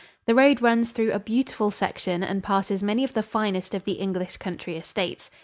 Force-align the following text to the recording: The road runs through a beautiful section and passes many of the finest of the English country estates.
The 0.25 0.33
road 0.33 0.63
runs 0.63 0.89
through 0.91 1.11
a 1.11 1.19
beautiful 1.19 1.69
section 1.69 2.23
and 2.23 2.41
passes 2.41 2.81
many 2.81 3.03
of 3.03 3.13
the 3.13 3.21
finest 3.21 3.75
of 3.75 3.83
the 3.83 3.99
English 4.01 4.37
country 4.37 4.75
estates. 4.75 5.29